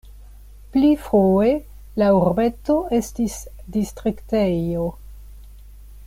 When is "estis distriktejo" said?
3.01-4.89